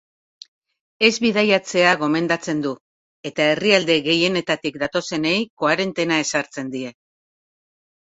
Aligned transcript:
Ez 1.09 1.11
bidaiatzea 1.25 1.91
gomendatzen 2.05 2.65
du, 2.65 2.73
eta 3.33 3.47
herrialde 3.51 4.01
gehienetatik 4.11 4.83
datozenei 4.87 5.37
koarentena 5.65 6.23
ezartzen 6.27 6.77
die. 6.79 6.95